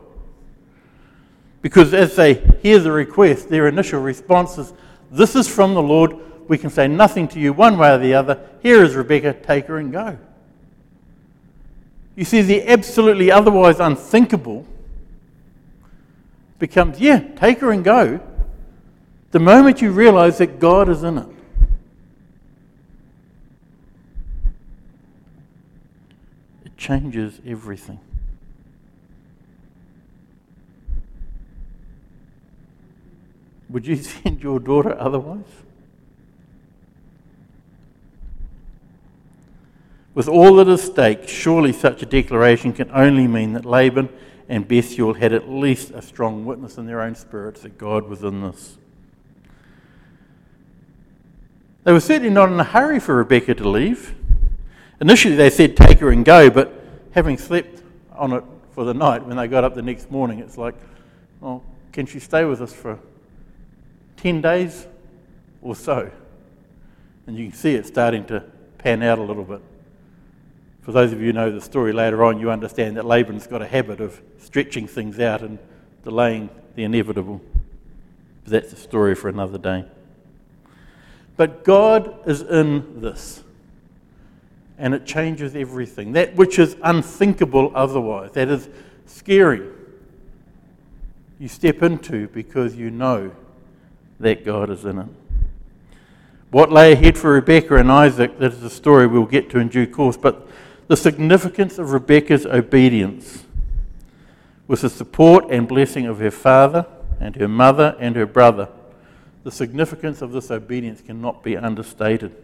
Because 1.61 1.95
as 1.95 2.15
they 2.15 2.35
hear 2.61 2.77
the 2.77 2.91
request, 2.91 3.49
their 3.49 3.67
initial 3.67 3.99
response 3.99 4.59
is, 4.59 4.71
This 5.09 5.35
is 5.35 5.47
from 5.47 5.73
the 5.73 5.81
Lord. 5.81 6.15
We 6.47 6.57
can 6.57 6.69
say 6.69 6.87
nothing 6.87 7.27
to 7.29 7.39
you 7.39 7.53
one 7.53 7.77
way 7.77 7.91
or 7.93 7.97
the 7.97 8.13
other. 8.13 8.39
Here 8.61 8.83
is 8.83 8.95
Rebekah, 8.95 9.33
take 9.33 9.65
her 9.65 9.77
and 9.77 9.91
go. 9.91 10.17
You 12.15 12.23
see, 12.23 12.41
the 12.41 12.67
absolutely 12.67 13.31
otherwise 13.31 13.79
unthinkable 13.79 14.65
becomes, 16.59 16.99
yeah, 16.99 17.19
take 17.35 17.59
her 17.59 17.71
and 17.71 17.83
go. 17.83 18.19
The 19.31 19.39
moment 19.39 19.81
you 19.81 19.91
realize 19.91 20.37
that 20.37 20.59
God 20.59 20.87
is 20.87 21.03
in 21.03 21.17
it. 21.17 21.27
It 26.63 26.77
changes 26.77 27.41
everything. 27.45 27.99
Would 33.69 33.85
you 33.85 33.95
send 33.97 34.41
your 34.41 34.59
daughter 34.59 34.97
otherwise? 34.97 35.43
With 40.15 40.29
all 40.29 40.55
that 40.55 40.69
is 40.69 40.85
at 40.85 40.93
stake, 40.93 41.27
surely 41.27 41.73
such 41.73 42.01
a 42.01 42.05
declaration 42.05 42.71
can 42.71 42.89
only 42.91 43.27
mean 43.27 43.51
that 43.53 43.65
Laban 43.65 44.07
and 44.47 44.65
Bethuel 44.65 45.15
had 45.15 45.33
at 45.33 45.49
least 45.49 45.91
a 45.91 46.01
strong 46.01 46.45
witness 46.45 46.77
in 46.77 46.85
their 46.85 47.01
own 47.01 47.15
spirits 47.15 47.61
that 47.61 47.77
God 47.77 48.07
was 48.07 48.23
in 48.23 48.41
this. 48.41 48.77
They 51.83 51.91
were 51.91 51.99
certainly 51.99 52.29
not 52.29 52.49
in 52.49 52.59
a 52.59 52.63
hurry 52.63 52.99
for 52.99 53.15
Rebekah 53.17 53.55
to 53.55 53.69
leave. 53.69 54.15
Initially, 55.01 55.35
they 55.35 55.49
said, 55.49 55.75
Take 55.75 55.99
her 55.99 56.11
and 56.11 56.23
go, 56.23 56.49
but 56.49 56.73
having 57.11 57.37
slept 57.37 57.83
on 58.13 58.31
it 58.31 58.43
for 58.71 58.85
the 58.85 58.93
night, 58.93 59.25
when 59.25 59.35
they 59.35 59.47
got 59.47 59.65
up 59.65 59.75
the 59.75 59.81
next 59.81 60.09
morning, 60.09 60.39
it's 60.39 60.57
like, 60.57 60.75
Well, 61.41 61.61
can 61.91 62.05
she 62.05 62.19
stay 62.19 62.45
with 62.45 62.61
us 62.61 62.71
for 62.71 62.99
10 64.17 64.41
days 64.41 64.87
or 65.61 65.75
so? 65.75 66.09
And 67.27 67.37
you 67.37 67.49
can 67.49 67.55
see 67.55 67.75
it 67.75 67.85
starting 67.85 68.23
to 68.27 68.45
pan 68.77 69.03
out 69.03 69.19
a 69.19 69.23
little 69.23 69.43
bit. 69.43 69.61
For 70.85 70.91
those 70.91 71.11
of 71.11 71.19
you 71.19 71.27
who 71.27 71.33
know 71.33 71.49
the 71.49 71.61
story 71.61 71.93
later 71.93 72.23
on, 72.23 72.39
you 72.39 72.51
understand 72.51 72.95
that 72.97 73.05
Laban's 73.05 73.47
got 73.47 73.63
a 73.63 73.65
habit 73.65 73.99
of 73.99 74.21
stretching 74.37 74.85
things 74.85 75.19
out 75.19 75.41
and 75.41 75.57
delaying 76.03 76.47
the 76.75 76.83
inevitable. 76.83 77.41
But 78.43 78.51
that's 78.51 78.71
a 78.71 78.75
story 78.75 79.15
for 79.15 79.27
another 79.27 79.57
day. 79.57 79.85
But 81.37 81.63
God 81.63 82.19
is 82.27 82.43
in 82.43 83.01
this. 83.01 83.43
And 84.77 84.93
it 84.93 85.07
changes 85.07 85.55
everything. 85.55 86.11
That 86.11 86.35
which 86.35 86.59
is 86.59 86.75
unthinkable 86.83 87.71
otherwise, 87.73 88.33
that 88.33 88.49
is 88.49 88.69
scary, 89.07 89.67
you 91.39 91.47
step 91.47 91.81
into 91.81 92.27
because 92.27 92.75
you 92.75 92.91
know 92.91 93.31
that 94.19 94.45
God 94.45 94.69
is 94.69 94.85
in 94.85 94.99
it. 94.99 95.07
What 96.51 96.71
lay 96.71 96.91
ahead 96.91 97.17
for 97.17 97.33
Rebekah 97.33 97.77
and 97.77 97.91
Isaac, 97.91 98.37
that 98.37 98.53
is 98.53 98.61
a 98.61 98.69
story 98.69 99.07
we'll 99.07 99.25
get 99.25 99.49
to 99.49 99.57
in 99.57 99.67
due 99.67 99.87
course. 99.87 100.15
But 100.15 100.47
the 100.87 100.97
significance 100.97 101.77
of 101.77 101.91
Rebekah's 101.91 102.45
obedience 102.45 103.45
was 104.67 104.81
the 104.81 104.89
support 104.89 105.45
and 105.49 105.67
blessing 105.67 106.05
of 106.05 106.19
her 106.19 106.31
father 106.31 106.85
and 107.19 107.35
her 107.35 107.47
mother 107.47 107.95
and 107.99 108.15
her 108.15 108.25
brother. 108.25 108.69
The 109.43 109.51
significance 109.51 110.21
of 110.21 110.31
this 110.31 110.49
obedience 110.49 111.01
cannot 111.01 111.43
be 111.43 111.55
understated. 111.55 112.35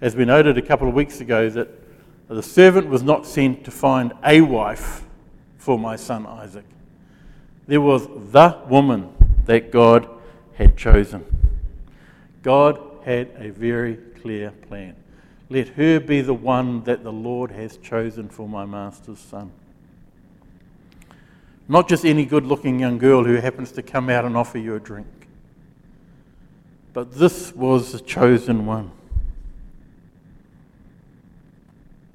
As 0.00 0.16
we 0.16 0.24
noted 0.24 0.56
a 0.56 0.62
couple 0.62 0.88
of 0.88 0.94
weeks 0.94 1.20
ago, 1.20 1.48
that 1.50 1.68
the 2.28 2.42
servant 2.42 2.88
was 2.88 3.02
not 3.02 3.26
sent 3.26 3.64
to 3.64 3.70
find 3.70 4.12
a 4.24 4.40
wife 4.40 5.04
for 5.58 5.78
my 5.78 5.96
son 5.96 6.26
Isaac. 6.26 6.64
There 7.66 7.80
was 7.80 8.08
the 8.32 8.58
woman 8.68 9.12
that 9.46 9.70
God 9.70 10.08
had 10.54 10.76
chosen. 10.76 11.24
God 12.42 12.80
had 13.04 13.30
a 13.36 13.50
very 13.50 13.96
clear 14.20 14.50
plan. 14.68 14.96
Let 15.52 15.68
her 15.68 16.00
be 16.00 16.22
the 16.22 16.32
one 16.32 16.82
that 16.84 17.04
the 17.04 17.12
Lord 17.12 17.50
has 17.50 17.76
chosen 17.76 18.30
for 18.30 18.48
my 18.48 18.64
master's 18.64 19.18
son. 19.18 19.52
Not 21.68 21.90
just 21.90 22.06
any 22.06 22.24
good 22.24 22.46
looking 22.46 22.80
young 22.80 22.96
girl 22.96 23.22
who 23.24 23.34
happens 23.34 23.70
to 23.72 23.82
come 23.82 24.08
out 24.08 24.24
and 24.24 24.34
offer 24.34 24.56
you 24.56 24.74
a 24.76 24.80
drink, 24.80 25.28
but 26.94 27.12
this 27.12 27.54
was 27.54 27.92
the 27.92 28.00
chosen 28.00 28.64
one. 28.64 28.92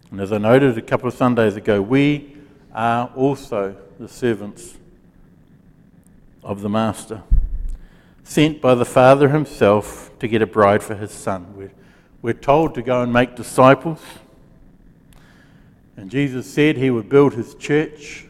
And 0.09 0.19
as 0.19 0.31
I 0.31 0.39
noted 0.39 0.75
a 0.75 0.81
couple 0.81 1.07
of 1.07 1.13
Sundays 1.13 1.55
ago, 1.55 1.79
we 1.79 2.35
are 2.73 3.11
also 3.15 3.77
the 3.99 4.07
servants 4.07 4.77
of 6.41 6.61
the 6.61 6.69
Master, 6.69 7.21
sent 8.23 8.61
by 8.61 8.73
the 8.73 8.83
Father 8.83 9.29
himself 9.29 10.09
to 10.17 10.27
get 10.27 10.41
a 10.41 10.47
bride 10.47 10.81
for 10.81 10.95
his 10.95 11.11
son. 11.11 11.55
We're 11.55 11.71
we're 12.21 12.33
told 12.33 12.75
to 12.75 12.81
go 12.81 13.01
and 13.01 13.13
make 13.13 13.35
disciples. 13.35 14.01
And 15.95 16.11
Jesus 16.11 16.51
said 16.51 16.77
he 16.77 16.89
would 16.89 17.09
build 17.09 17.33
his 17.33 17.55
church. 17.55 18.25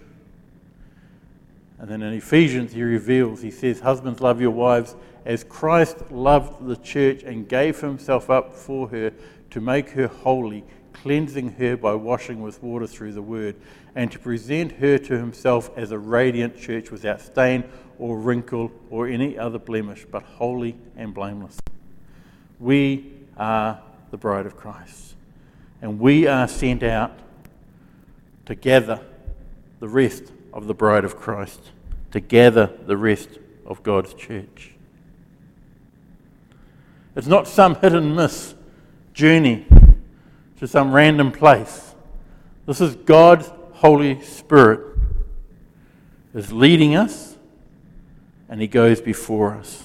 And 1.79 1.89
then 1.89 2.01
in 2.01 2.13
Ephesians, 2.13 2.74
he 2.74 2.84
reveals, 2.84 3.41
he 3.41 3.51
says, 3.51 3.79
Husbands, 3.79 4.20
love 4.22 4.41
your 4.41 4.51
wives 4.51 4.96
as 5.25 5.44
Christ 5.44 6.10
loved 6.10 6.65
the 6.65 6.77
church 6.77 7.24
and 7.24 7.48
gave 7.48 7.82
himself 7.82 8.29
up 8.29 8.53
for 8.53 8.88
her 8.88 9.12
to 9.50 9.62
make 9.62 9.89
her 9.89 10.08
holy, 10.08 10.63
cleansing 10.94 11.51
her 11.53 11.75
by 11.75 11.94
washing 11.94 12.41
with 12.41 12.63
water 12.63 12.88
through 12.88 13.12
the 13.12 13.22
word, 13.22 13.56
and 13.94 14.10
to 14.12 14.20
present 14.20 14.72
her 14.74 14.98
to 14.98 15.17
himself 15.17 15.70
as 15.75 15.91
a 15.91 16.00
radiant 16.00 16.58
church 16.58 16.91
without 16.91 17.20
stain 17.20 17.65
or 18.00 18.17
wrinkle 18.17 18.72
or 18.89 19.08
any 19.08 19.38
other 19.38 19.60
blemish, 19.60 20.06
but 20.10 20.24
holy 20.24 20.77
and 20.96 21.13
blameless. 21.13 21.58
We 22.60 23.16
are 23.38 23.82
the 24.12 24.17
bride 24.17 24.46
of 24.46 24.56
Christ. 24.56 25.15
And 25.82 26.00
we 26.00 26.27
are 26.27 26.48
sent 26.48 26.84
out 26.84 27.17
to 28.46 28.56
gather 28.56 29.01
the 29.79 29.88
rest 29.88 30.32
of 30.53 30.67
the 30.67 30.74
bride 30.74 31.06
of 31.06 31.17
Christ, 31.17 31.72
to 32.12 32.20
gather 32.20 32.72
the 32.86 32.98
rest 32.98 33.29
of 33.65 33.84
God's 33.84 34.13
church. 34.13 34.72
It's 37.15 37.27
not 37.27 37.48
some 37.48 37.75
hit 37.75 37.94
and 37.94 38.15
miss 38.15 38.56
journey 39.13 39.65
to 40.60 40.67
some 40.67 40.94
random 40.94 41.32
place. 41.32 41.96
This 42.65 42.82
is 42.82 42.96
God's 42.96 43.51
Holy 43.74 44.22
Spirit 44.22 44.98
is 46.34 46.51
leading 46.51 46.96
us 46.96 47.36
and 48.48 48.62
he 48.62 48.67
goes 48.67 49.01
before 49.01 49.53
us. 49.53 49.84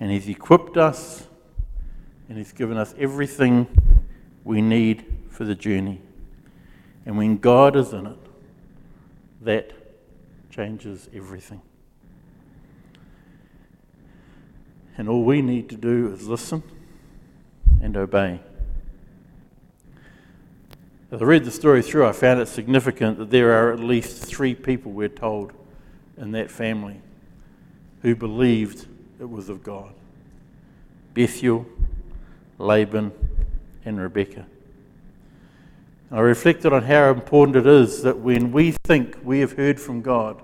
And 0.00 0.10
he's 0.10 0.28
equipped 0.28 0.76
us 0.76 1.27
and 2.28 2.38
He's 2.38 2.52
given 2.52 2.76
us 2.76 2.94
everything 2.98 3.66
we 4.44 4.60
need 4.60 5.04
for 5.30 5.44
the 5.44 5.54
journey. 5.54 6.00
And 7.06 7.16
when 7.16 7.38
God 7.38 7.76
is 7.76 7.92
in 7.92 8.06
it, 8.06 8.18
that 9.42 9.72
changes 10.50 11.08
everything. 11.14 11.62
And 14.96 15.08
all 15.08 15.22
we 15.22 15.42
need 15.42 15.68
to 15.70 15.76
do 15.76 16.12
is 16.12 16.26
listen 16.26 16.62
and 17.80 17.96
obey. 17.96 18.40
As 21.10 21.22
I 21.22 21.24
read 21.24 21.44
the 21.44 21.50
story 21.50 21.82
through, 21.82 22.06
I 22.06 22.12
found 22.12 22.40
it 22.40 22.48
significant 22.48 23.16
that 23.18 23.30
there 23.30 23.52
are 23.52 23.72
at 23.72 23.80
least 23.80 24.26
three 24.26 24.54
people, 24.54 24.92
we're 24.92 25.08
told, 25.08 25.52
in 26.18 26.32
that 26.32 26.50
family 26.50 27.00
who 28.02 28.14
believed 28.14 28.86
it 29.20 29.28
was 29.28 29.48
of 29.48 29.62
God 29.62 29.92
Bethuel, 31.14 31.66
Laban, 32.58 33.12
and 33.84 34.00
Rebekah. 34.00 34.46
I 36.10 36.20
reflected 36.20 36.72
on 36.72 36.82
how 36.82 37.10
important 37.10 37.56
it 37.56 37.66
is 37.66 38.02
that 38.02 38.18
when 38.18 38.50
we 38.50 38.72
think 38.84 39.18
we 39.22 39.40
have 39.40 39.52
heard 39.52 39.78
from 39.78 40.02
God, 40.02 40.42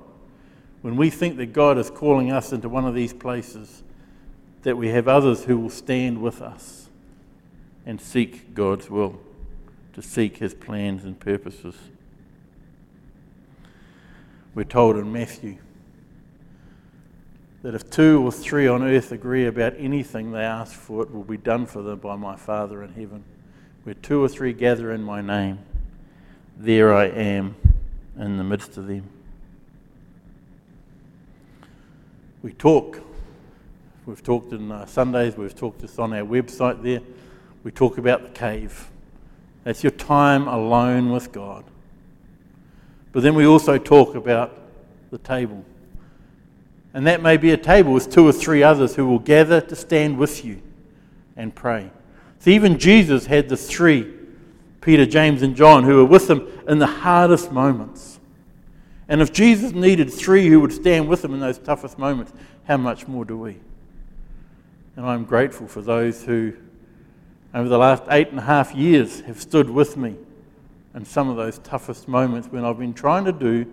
when 0.82 0.96
we 0.96 1.10
think 1.10 1.38
that 1.38 1.52
God 1.52 1.78
is 1.78 1.90
calling 1.90 2.30
us 2.30 2.52
into 2.52 2.68
one 2.68 2.84
of 2.84 2.94
these 2.94 3.14
places, 3.14 3.82
that 4.62 4.76
we 4.76 4.88
have 4.88 5.08
others 5.08 5.44
who 5.44 5.58
will 5.58 5.70
stand 5.70 6.20
with 6.20 6.42
us 6.42 6.88
and 7.86 8.00
seek 8.00 8.54
God's 8.54 8.90
will, 8.90 9.18
to 9.94 10.02
seek 10.02 10.38
his 10.38 10.54
plans 10.54 11.04
and 11.04 11.18
purposes. 11.18 11.74
We're 14.54 14.64
told 14.64 14.96
in 14.96 15.12
Matthew 15.12 15.58
that 17.64 17.74
if 17.74 17.88
two 17.88 18.22
or 18.22 18.30
three 18.30 18.66
on 18.66 18.82
earth 18.82 19.10
agree 19.10 19.46
about 19.46 19.72
anything 19.78 20.32
they 20.32 20.42
ask 20.42 20.74
for, 20.74 21.02
it 21.02 21.10
will 21.10 21.24
be 21.24 21.38
done 21.38 21.64
for 21.64 21.80
them 21.80 21.98
by 21.98 22.14
my 22.14 22.36
Father 22.36 22.82
in 22.82 22.92
heaven. 22.92 23.24
Where 23.84 23.94
two 23.94 24.22
or 24.22 24.28
three 24.28 24.52
gather 24.52 24.92
in 24.92 25.02
my 25.02 25.22
name, 25.22 25.60
there 26.58 26.92
I 26.94 27.06
am 27.06 27.56
in 28.18 28.36
the 28.36 28.44
midst 28.44 28.76
of 28.76 28.86
them. 28.86 29.08
We 32.42 32.52
talk. 32.52 33.00
We've 34.04 34.22
talked 34.22 34.52
in 34.52 34.70
uh, 34.70 34.84
Sundays, 34.84 35.34
we've 35.38 35.56
talked 35.56 35.78
this 35.78 35.98
on 35.98 36.12
our 36.12 36.26
website 36.26 36.82
there. 36.82 37.00
We 37.62 37.70
talk 37.70 37.96
about 37.96 38.24
the 38.24 38.38
cave. 38.38 38.90
That's 39.62 39.82
your 39.82 39.92
time 39.92 40.48
alone 40.48 41.10
with 41.10 41.32
God. 41.32 41.64
But 43.12 43.22
then 43.22 43.34
we 43.34 43.46
also 43.46 43.78
talk 43.78 44.16
about 44.16 44.54
the 45.10 45.16
table. 45.16 45.64
And 46.94 47.08
that 47.08 47.20
may 47.20 47.36
be 47.36 47.50
a 47.50 47.56
table 47.56 47.92
with 47.92 48.10
two 48.10 48.26
or 48.26 48.32
three 48.32 48.62
others 48.62 48.94
who 48.94 49.06
will 49.06 49.18
gather 49.18 49.60
to 49.60 49.76
stand 49.76 50.16
with 50.16 50.44
you 50.44 50.62
and 51.36 51.52
pray. 51.52 51.90
So 52.38 52.50
even 52.50 52.78
Jesus 52.78 53.26
had 53.26 53.48
the 53.48 53.56
three 53.56 54.12
Peter, 54.80 55.04
James, 55.04 55.42
and 55.42 55.56
John 55.56 55.82
who 55.82 55.96
were 55.96 56.04
with 56.04 56.30
him 56.30 56.46
in 56.68 56.78
the 56.78 56.86
hardest 56.86 57.50
moments. 57.50 58.20
And 59.08 59.20
if 59.20 59.32
Jesus 59.32 59.72
needed 59.72 60.12
three 60.12 60.48
who 60.48 60.60
would 60.60 60.72
stand 60.72 61.08
with 61.08 61.24
him 61.24 61.34
in 61.34 61.40
those 61.40 61.58
toughest 61.58 61.98
moments, 61.98 62.32
how 62.64 62.76
much 62.76 63.08
more 63.08 63.24
do 63.24 63.36
we? 63.38 63.58
And 64.96 65.04
I'm 65.04 65.24
grateful 65.24 65.66
for 65.66 65.82
those 65.82 66.22
who, 66.22 66.52
over 67.54 67.68
the 67.68 67.78
last 67.78 68.04
eight 68.10 68.28
and 68.28 68.38
a 68.38 68.42
half 68.42 68.74
years, 68.74 69.20
have 69.22 69.40
stood 69.40 69.68
with 69.68 69.96
me 69.96 70.16
in 70.94 71.04
some 71.04 71.28
of 71.28 71.36
those 71.36 71.58
toughest 71.58 72.06
moments 72.06 72.48
when 72.48 72.64
I've 72.64 72.78
been 72.78 72.94
trying 72.94 73.24
to 73.24 73.32
do 73.32 73.66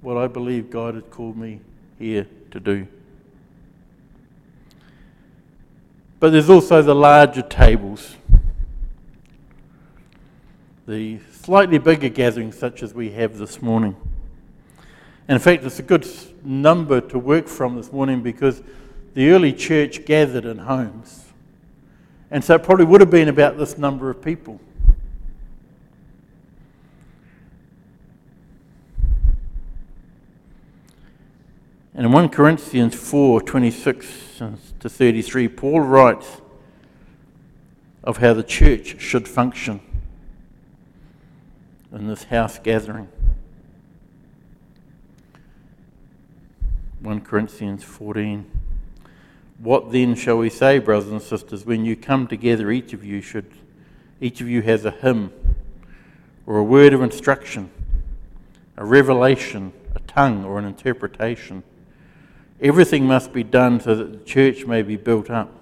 what 0.00 0.16
I 0.16 0.26
believe 0.26 0.70
God 0.70 0.94
had 0.94 1.10
called 1.10 1.36
me 1.36 1.60
here 1.98 2.26
to 2.54 2.60
do. 2.60 2.86
But 6.20 6.30
there's 6.30 6.48
also 6.48 6.82
the 6.82 6.94
larger 6.94 7.42
tables, 7.42 8.14
the 10.86 11.18
slightly 11.32 11.78
bigger 11.78 12.08
gatherings, 12.08 12.56
such 12.56 12.84
as 12.84 12.94
we 12.94 13.10
have 13.10 13.38
this 13.38 13.60
morning. 13.60 13.96
And 15.26 15.34
in 15.34 15.40
fact, 15.40 15.64
it's 15.64 15.80
a 15.80 15.82
good 15.82 16.06
number 16.44 17.00
to 17.00 17.18
work 17.18 17.48
from 17.48 17.74
this 17.74 17.92
morning 17.92 18.22
because 18.22 18.62
the 19.14 19.30
early 19.30 19.52
church 19.52 20.04
gathered 20.04 20.44
in 20.44 20.58
homes. 20.58 21.24
And 22.30 22.44
so 22.44 22.54
it 22.54 22.62
probably 22.62 22.84
would 22.84 23.00
have 23.00 23.10
been 23.10 23.28
about 23.28 23.58
this 23.58 23.76
number 23.78 24.10
of 24.10 24.22
people. 24.22 24.60
And 31.94 32.06
in 32.06 32.12
1 32.12 32.28
Corinthians 32.30 32.94
4 32.94 33.40
26 33.40 34.42
to 34.80 34.88
33, 34.88 35.48
Paul 35.48 35.80
writes 35.80 36.40
of 38.02 38.16
how 38.16 38.34
the 38.34 38.42
church 38.42 39.00
should 39.00 39.28
function 39.28 39.80
in 41.92 42.08
this 42.08 42.24
house 42.24 42.58
gathering. 42.58 43.08
1 47.00 47.20
Corinthians 47.20 47.84
14. 47.84 48.50
What 49.58 49.92
then 49.92 50.16
shall 50.16 50.38
we 50.38 50.50
say, 50.50 50.80
brothers 50.80 51.10
and 51.10 51.22
sisters, 51.22 51.64
when 51.64 51.84
you 51.84 51.94
come 51.94 52.26
together, 52.26 52.72
each 52.72 52.92
of 52.92 53.04
you 53.04 53.20
should, 53.20 53.50
each 54.20 54.40
of 54.40 54.48
you 54.48 54.62
has 54.62 54.84
a 54.84 54.90
hymn 54.90 55.32
or 56.44 56.58
a 56.58 56.64
word 56.64 56.92
of 56.92 57.02
instruction, 57.02 57.70
a 58.76 58.84
revelation, 58.84 59.72
a 59.94 60.00
tongue, 60.00 60.44
or 60.44 60.58
an 60.58 60.64
interpretation. 60.64 61.62
Everything 62.60 63.06
must 63.06 63.32
be 63.32 63.42
done 63.42 63.80
so 63.80 63.94
that 63.94 64.12
the 64.12 64.24
church 64.24 64.64
may 64.64 64.82
be 64.82 64.96
built 64.96 65.30
up. 65.30 65.52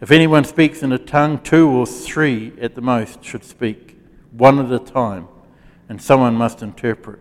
If 0.00 0.10
anyone 0.10 0.44
speaks 0.44 0.82
in 0.82 0.92
a 0.92 0.98
tongue, 0.98 1.38
two 1.38 1.68
or 1.68 1.86
three 1.86 2.52
at 2.60 2.74
the 2.74 2.82
most 2.82 3.24
should 3.24 3.44
speak, 3.44 3.96
one 4.32 4.58
at 4.58 4.70
a 4.70 4.78
time, 4.78 5.28
and 5.88 6.02
someone 6.02 6.34
must 6.34 6.62
interpret. 6.62 7.20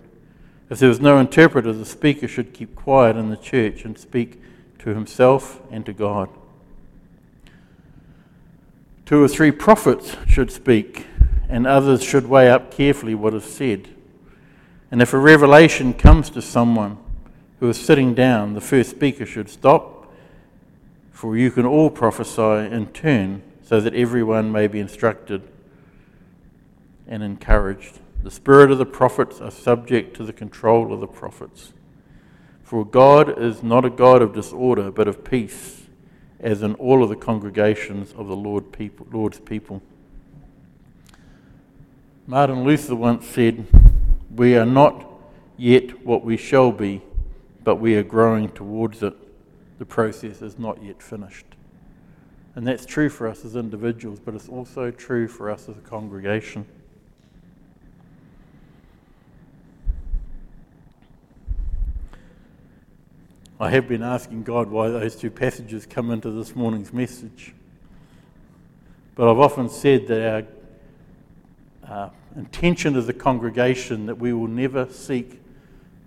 If 0.69 0.79
there 0.79 0.89
is 0.89 0.99
no 0.99 1.19
interpreter, 1.19 1.71
the 1.71 1.85
speaker 1.85 2.27
should 2.27 2.53
keep 2.53 2.75
quiet 2.75 3.15
in 3.15 3.29
the 3.29 3.37
church 3.37 3.85
and 3.85 3.97
speak 3.97 4.41
to 4.79 4.89
himself 4.89 5.61
and 5.71 5.85
to 5.85 5.93
God. 5.93 6.29
Two 9.05 9.23
or 9.23 9.27
three 9.27 9.51
prophets 9.51 10.17
should 10.27 10.51
speak, 10.51 11.05
and 11.47 11.67
others 11.67 12.03
should 12.03 12.27
weigh 12.27 12.49
up 12.49 12.71
carefully 12.71 13.13
what 13.13 13.35
is 13.35 13.43
said. 13.43 13.87
And 14.89 15.01
if 15.01 15.13
a 15.13 15.19
revelation 15.19 15.93
comes 15.93 16.31
to 16.31 16.41
someone, 16.41 16.97
who 17.59 17.69
is 17.69 17.79
sitting 17.79 18.13
down, 18.13 18.53
the 18.53 18.61
first 18.61 18.89
speaker 18.89 19.25
should 19.25 19.49
stop, 19.49 20.11
for 21.11 21.37
you 21.37 21.51
can 21.51 21.65
all 21.65 21.89
prophesy 21.89 22.73
in 22.73 22.87
turn, 22.87 23.41
so 23.63 23.79
that 23.79 23.93
everyone 23.95 24.51
may 24.51 24.67
be 24.67 24.79
instructed 24.79 25.41
and 27.07 27.23
encouraged. 27.23 27.99
The 28.23 28.31
spirit 28.31 28.71
of 28.71 28.77
the 28.77 28.85
prophets 28.85 29.39
are 29.39 29.51
subject 29.51 30.15
to 30.17 30.23
the 30.23 30.33
control 30.33 30.93
of 30.93 30.99
the 30.99 31.07
prophets. 31.07 31.73
For 32.63 32.83
God 32.83 33.39
is 33.41 33.63
not 33.63 33.85
a 33.85 33.89
God 33.89 34.21
of 34.21 34.33
disorder, 34.33 34.91
but 34.91 35.07
of 35.07 35.23
peace, 35.23 35.83
as 36.39 36.61
in 36.61 36.73
all 36.75 37.03
of 37.03 37.09
the 37.09 37.15
congregations 37.15 38.11
of 38.13 38.27
the 38.27 38.35
Lord 38.35 38.71
people, 38.71 39.07
Lord's 39.11 39.39
people. 39.39 39.81
Martin 42.27 42.63
Luther 42.63 42.95
once 42.95 43.27
said, 43.27 43.65
We 44.35 44.57
are 44.57 44.65
not 44.65 45.05
yet 45.57 46.05
what 46.05 46.25
we 46.25 46.37
shall 46.37 46.71
be 46.71 47.01
but 47.65 47.77
we 47.77 47.95
are 47.95 48.03
growing 48.03 48.47
towards 48.49 49.03
it. 49.03 49.15
The 49.79 49.85
process 49.85 50.41
is 50.41 50.57
not 50.57 50.81
yet 50.81 51.01
finished. 51.01 51.47
And 52.53 52.65
that's 52.65 52.85
true 52.85 53.09
for 53.09 53.27
us 53.27 53.43
as 53.43 53.57
individuals, 53.57 54.19
but 54.23 54.35
it's 54.35 54.47
also 54.47 54.91
true 54.91 55.27
for 55.27 55.51
us 55.51 55.67
as 55.67 55.75
a 55.75 55.81
congregation. 55.81 56.65
I 63.59 63.71
have 63.71 63.87
been 63.87 64.03
asking 64.03 64.43
God 64.43 64.69
why 64.69 64.89
those 64.89 65.15
two 65.15 65.31
passages 65.31 65.85
come 65.85 66.11
into 66.11 66.29
this 66.29 66.55
morning's 66.55 66.93
message. 66.93 67.55
But 69.15 69.31
I've 69.31 69.39
often 69.39 69.69
said 69.69 70.07
that 70.07 70.47
our 71.87 72.07
uh, 72.07 72.09
intention 72.35 72.95
as 72.95 73.09
a 73.09 73.13
congregation 73.13 74.05
that 74.05 74.17
we 74.17 74.33
will 74.33 74.47
never 74.47 74.87
seek 74.91 75.41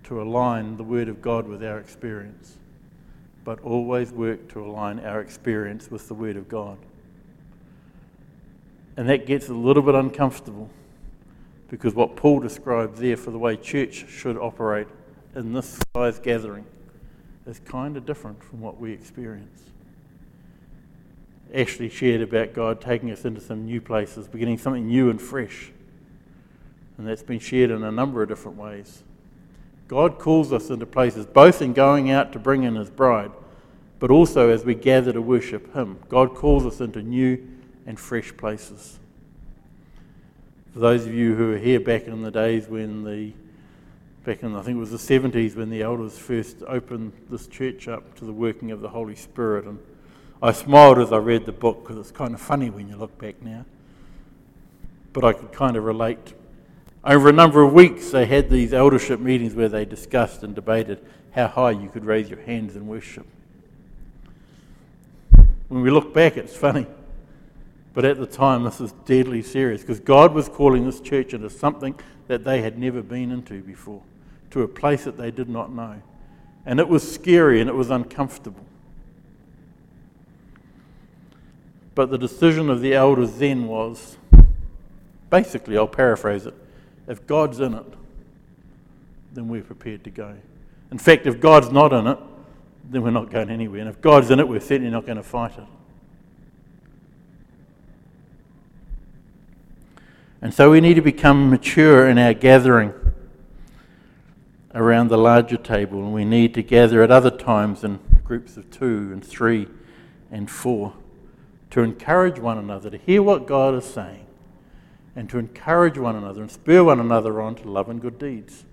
to 0.09 0.23
align 0.23 0.75
the 0.75 0.83
Word 0.83 1.07
of 1.07 1.21
God 1.21 1.47
with 1.47 1.63
our 1.63 1.77
experience, 1.77 2.57
but 3.43 3.61
always 3.61 4.11
work 4.11 4.51
to 4.51 4.65
align 4.65 4.99
our 5.01 5.21
experience 5.21 5.91
with 5.91 6.07
the 6.07 6.15
Word 6.15 6.35
of 6.35 6.49
God. 6.49 6.79
And 8.97 9.07
that 9.07 9.27
gets 9.27 9.49
a 9.49 9.53
little 9.53 9.83
bit 9.83 9.93
uncomfortable 9.93 10.67
because 11.69 11.93
what 11.93 12.15
Paul 12.15 12.39
described 12.39 12.97
there 12.97 13.17
for 13.17 13.29
the 13.29 13.37
way 13.37 13.55
church 13.55 14.09
should 14.09 14.35
operate 14.35 14.87
in 15.35 15.53
this 15.53 15.79
size 15.95 16.17
gathering 16.17 16.65
is 17.45 17.59
kind 17.59 17.95
of 17.95 18.07
different 18.07 18.43
from 18.43 18.61
what 18.61 18.79
we 18.79 18.91
experience. 18.91 19.61
Ashley 21.53 21.87
shared 21.87 22.21
about 22.21 22.53
God 22.53 22.81
taking 22.81 23.11
us 23.11 23.25
into 23.25 23.41
some 23.41 23.63
new 23.63 23.79
places, 23.79 24.27
beginning 24.27 24.57
something 24.57 24.87
new 24.87 25.11
and 25.11 25.21
fresh. 25.21 25.71
And 26.97 27.07
that's 27.07 27.21
been 27.21 27.37
shared 27.37 27.69
in 27.69 27.83
a 27.83 27.91
number 27.91 28.23
of 28.23 28.29
different 28.29 28.57
ways. 28.57 29.03
God 29.89 30.19
calls 30.19 30.53
us 30.53 30.69
into 30.69 30.85
places, 30.85 31.25
both 31.25 31.63
in 31.63 31.73
going 31.73 32.11
out 32.11 32.31
to 32.33 32.39
bring 32.39 32.61
in 32.61 32.75
His 32.75 32.91
bride, 32.91 33.31
but 33.97 34.11
also 34.11 34.49
as 34.49 34.63
we 34.63 34.75
gather 34.75 35.11
to 35.11 35.21
worship 35.21 35.73
Him. 35.73 35.97
God 36.07 36.35
calls 36.35 36.63
us 36.63 36.79
into 36.79 37.01
new 37.01 37.45
and 37.87 37.99
fresh 37.99 38.31
places. 38.37 38.99
For 40.73 40.79
those 40.79 41.07
of 41.07 41.13
you 41.15 41.33
who 41.33 41.53
are 41.53 41.57
here 41.57 41.79
back 41.79 42.03
in 42.03 42.21
the 42.21 42.29
days 42.29 42.67
when 42.67 43.03
the, 43.03 43.33
back 44.23 44.43
in 44.43 44.55
I 44.55 44.61
think 44.61 44.77
it 44.77 44.79
was 44.79 44.91
the 44.91 45.19
70s, 45.19 45.55
when 45.55 45.71
the 45.71 45.81
elders 45.81 46.19
first 46.19 46.57
opened 46.67 47.11
this 47.27 47.47
church 47.47 47.87
up 47.87 48.15
to 48.19 48.25
the 48.25 48.31
working 48.31 48.69
of 48.69 48.81
the 48.81 48.89
Holy 48.89 49.15
Spirit, 49.15 49.65
and 49.65 49.79
I 50.39 50.51
smiled 50.51 50.99
as 50.99 51.11
I 51.11 51.17
read 51.17 51.47
the 51.47 51.51
book 51.51 51.81
because 51.81 51.97
it's 51.97 52.11
kind 52.11 52.35
of 52.35 52.39
funny 52.39 52.69
when 52.69 52.89
you 52.89 52.95
look 52.95 53.17
back 53.17 53.41
now. 53.41 53.65
But 55.13 55.25
I 55.25 55.33
could 55.33 55.51
kind 55.51 55.75
of 55.75 55.83
relate 55.83 56.35
over 57.03 57.29
a 57.29 57.33
number 57.33 57.61
of 57.61 57.73
weeks, 57.73 58.11
they 58.11 58.25
had 58.25 58.49
these 58.49 58.73
eldership 58.73 59.19
meetings 59.19 59.53
where 59.53 59.69
they 59.69 59.85
discussed 59.85 60.43
and 60.43 60.53
debated 60.53 60.99
how 61.31 61.47
high 61.47 61.71
you 61.71 61.89
could 61.89 62.05
raise 62.05 62.29
your 62.29 62.41
hands 62.41 62.75
in 62.75 62.87
worship. 62.87 63.25
When 65.69 65.81
we 65.81 65.91
look 65.91 66.13
back, 66.13 66.35
it's 66.35 66.55
funny. 66.55 66.87
But 67.93 68.05
at 68.05 68.17
the 68.17 68.25
time, 68.25 68.63
this 68.63 68.81
is 68.81 68.91
deadly 69.05 69.41
serious 69.41 69.81
because 69.81 69.99
God 69.99 70.33
was 70.33 70.49
calling 70.49 70.85
this 70.85 70.99
church 70.99 71.33
into 71.33 71.49
something 71.49 71.97
that 72.27 72.43
they 72.43 72.61
had 72.61 72.77
never 72.77 73.01
been 73.01 73.31
into 73.31 73.61
before, 73.61 74.01
to 74.51 74.61
a 74.63 74.67
place 74.67 75.05
that 75.05 75.17
they 75.17 75.31
did 75.31 75.49
not 75.49 75.71
know. 75.71 76.01
And 76.65 76.79
it 76.79 76.87
was 76.87 77.09
scary 77.09 77.61
and 77.61 77.69
it 77.69 77.75
was 77.75 77.89
uncomfortable. 77.89 78.65
But 81.95 82.11
the 82.11 82.17
decision 82.17 82.69
of 82.69 82.81
the 82.81 82.93
elders 82.93 83.33
then 83.37 83.67
was 83.67 84.17
basically, 85.29 85.77
I'll 85.77 85.87
paraphrase 85.87 86.45
it 86.45 86.53
if 87.09 87.25
God's 87.25 87.59
in 87.59 87.73
it, 87.73 87.85
then 89.33 89.49
we're 89.49 89.63
prepared 89.63 90.03
to 90.05 90.11
go. 90.11 90.35
In 90.91 90.99
fact, 90.99 91.25
if 91.25 91.41
God's 91.41 91.71
not 91.71 91.91
in 91.91 92.07
it, 92.07 92.19
then 92.89 93.01
we're 93.01 93.09
not 93.09 93.31
going 93.31 93.49
anywhere. 93.49 93.81
And 93.81 93.89
if 93.89 93.99
God's 93.99 94.29
in 94.29 94.39
it, 94.39 94.47
we're 94.47 94.59
certainly 94.59 94.91
not 94.91 95.05
going 95.05 95.17
to 95.17 95.23
fight 95.23 95.57
it. 95.57 95.65
And 100.41 100.53
so 100.53 100.71
we 100.71 100.79
need 100.79 100.93
to 100.93 101.01
become 101.01 101.49
mature 101.49 102.07
in 102.07 102.17
our 102.17 102.33
gathering 102.33 102.93
around 104.73 105.09
the 105.09 105.17
larger 105.17 105.57
table, 105.57 105.99
and 106.03 106.13
we 106.13 106.23
need 106.23 106.53
to 106.53 106.63
gather 106.63 107.01
at 107.01 107.11
other 107.11 107.31
times 107.31 107.83
in 107.83 107.99
groups 108.23 108.55
of 108.55 108.69
two 108.69 109.09
and 109.11 109.25
three 109.25 109.67
and 110.31 110.49
four 110.49 110.93
to 111.71 111.81
encourage 111.81 112.39
one 112.39 112.59
another 112.59 112.91
to 112.91 112.97
hear 112.97 113.23
what 113.23 113.47
God 113.47 113.73
is 113.73 113.85
saying 113.85 114.27
and 115.19 115.29
to 115.29 115.37
encourage 115.37 115.97
one 115.97 116.15
another 116.15 116.41
and 116.41 116.49
spur 116.49 116.81
one 116.81 116.97
another 116.97 117.41
on 117.41 117.53
to 117.53 117.69
love 117.69 117.89
and 117.89 118.01
good 118.01 118.17
deeds. 118.17 118.63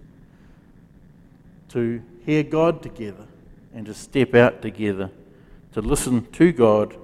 To 1.70 2.00
hear 2.24 2.44
God 2.44 2.84
together 2.84 3.26
and 3.74 3.84
to 3.86 3.92
step 3.92 4.32
out 4.32 4.62
together, 4.62 5.10
to 5.72 5.82
listen 5.82 6.24
to 6.30 6.52
God 6.52 6.94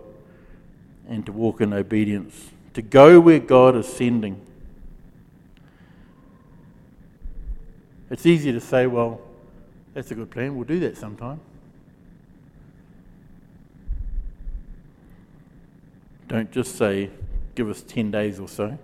and 1.09 1.26
to 1.26 1.33
walk 1.33 1.61
in 1.61 1.72
obedience, 1.72 2.50
to 2.74 2.83
go 2.83 3.18
where 3.18 3.40
God 3.40 3.74
is 3.74 3.88
sending. 3.92 4.40
It's 8.11 8.24
easy 8.24 8.52
to 8.52 8.61
say, 8.61 8.87
well, 8.87 9.20
that's 9.92 10.12
a 10.12 10.14
good 10.14 10.31
plan, 10.31 10.55
we'll 10.55 10.68
do 10.68 10.78
that 10.78 10.96
sometime. 10.96 11.40
Don't 16.28 16.52
just 16.52 16.76
say, 16.76 17.11
give 17.57 17.68
us 17.68 17.83
10 17.83 18.12
days 18.12 18.38
or 18.38 18.46
so. 18.46 18.78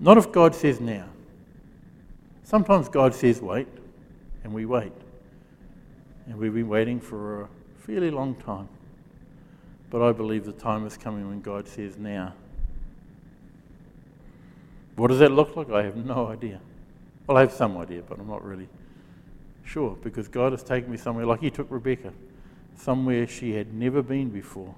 Not 0.00 0.16
if 0.16 0.30
God 0.30 0.54
says 0.54 0.80
now. 0.80 1.06
Sometimes 2.44 2.88
God 2.88 3.14
says 3.14 3.40
wait, 3.40 3.68
and 4.44 4.52
we 4.52 4.64
wait. 4.64 4.92
And 6.26 6.38
we've 6.38 6.54
been 6.54 6.68
waiting 6.68 7.00
for 7.00 7.42
a 7.42 7.48
fairly 7.78 8.10
long 8.10 8.34
time. 8.36 8.68
But 9.90 10.02
I 10.02 10.12
believe 10.12 10.44
the 10.44 10.52
time 10.52 10.86
is 10.86 10.96
coming 10.96 11.28
when 11.28 11.40
God 11.40 11.66
says 11.66 11.96
now. 11.96 12.34
What 14.96 15.08
does 15.08 15.18
that 15.20 15.32
look 15.32 15.56
like? 15.56 15.70
I 15.70 15.82
have 15.82 15.96
no 15.96 16.26
idea. 16.26 16.60
Well, 17.26 17.36
I 17.36 17.40
have 17.40 17.52
some 17.52 17.76
idea, 17.76 18.02
but 18.02 18.18
I'm 18.18 18.26
not 18.26 18.44
really 18.44 18.68
sure 19.64 19.96
because 20.02 20.28
God 20.28 20.52
has 20.52 20.62
taken 20.62 20.90
me 20.90 20.96
somewhere 20.96 21.26
like 21.26 21.40
He 21.40 21.50
took 21.50 21.70
Rebekah, 21.70 22.12
somewhere 22.76 23.26
she 23.26 23.52
had 23.52 23.74
never 23.74 24.02
been 24.02 24.30
before, 24.30 24.74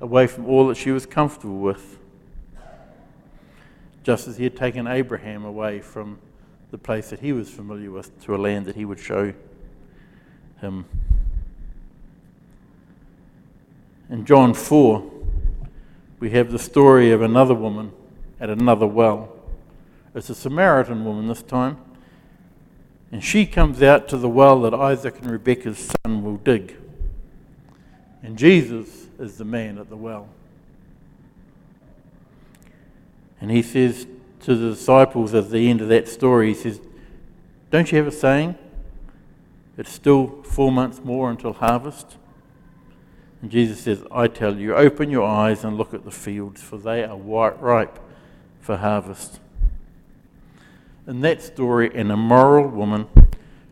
away 0.00 0.26
from 0.26 0.46
all 0.46 0.68
that 0.68 0.76
she 0.76 0.90
was 0.90 1.06
comfortable 1.06 1.58
with 1.58 1.98
just 4.08 4.26
as 4.26 4.38
he 4.38 4.44
had 4.44 4.56
taken 4.56 4.86
Abraham 4.86 5.44
away 5.44 5.80
from 5.80 6.18
the 6.70 6.78
place 6.78 7.10
that 7.10 7.20
he 7.20 7.30
was 7.30 7.50
familiar 7.50 7.90
with 7.90 8.18
to 8.24 8.34
a 8.34 8.38
land 8.38 8.64
that 8.64 8.74
he 8.74 8.86
would 8.86 8.98
show 8.98 9.34
him. 10.62 10.86
In 14.08 14.24
John 14.24 14.54
4, 14.54 15.10
we 16.20 16.30
have 16.30 16.50
the 16.50 16.58
story 16.58 17.12
of 17.12 17.20
another 17.20 17.52
woman 17.52 17.92
at 18.40 18.48
another 18.48 18.86
well. 18.86 19.30
It's 20.14 20.30
a 20.30 20.34
Samaritan 20.34 21.04
woman 21.04 21.28
this 21.28 21.42
time. 21.42 21.76
And 23.12 23.22
she 23.22 23.44
comes 23.44 23.82
out 23.82 24.08
to 24.08 24.16
the 24.16 24.30
well 24.30 24.62
that 24.62 24.72
Isaac 24.72 25.18
and 25.20 25.30
Rebekah's 25.30 25.92
son 26.02 26.22
will 26.24 26.38
dig. 26.38 26.78
And 28.22 28.38
Jesus 28.38 29.08
is 29.18 29.36
the 29.36 29.44
man 29.44 29.76
at 29.76 29.90
the 29.90 29.98
well. 29.98 30.30
And 33.40 33.50
he 33.50 33.62
says 33.62 34.06
to 34.40 34.54
the 34.54 34.70
disciples 34.70 35.34
at 35.34 35.50
the 35.50 35.68
end 35.68 35.80
of 35.80 35.88
that 35.88 36.08
story, 36.08 36.48
he 36.48 36.54
says, 36.54 36.80
Don't 37.70 37.90
you 37.90 37.98
have 37.98 38.06
a 38.06 38.12
saying? 38.12 38.56
It's 39.76 39.92
still 39.92 40.42
four 40.42 40.72
months 40.72 41.00
more 41.04 41.30
until 41.30 41.52
harvest. 41.52 42.16
And 43.40 43.50
Jesus 43.50 43.80
says, 43.80 44.02
I 44.10 44.26
tell 44.26 44.56
you, 44.56 44.74
open 44.74 45.10
your 45.10 45.24
eyes 45.24 45.62
and 45.62 45.76
look 45.76 45.94
at 45.94 46.04
the 46.04 46.10
fields, 46.10 46.60
for 46.60 46.76
they 46.76 47.04
are 47.04 47.16
ripe 47.16 48.00
for 48.60 48.76
harvest. 48.76 49.38
In 51.06 51.20
that 51.20 51.40
story, 51.40 51.94
an 51.94 52.10
immoral 52.10 52.68
woman 52.68 53.06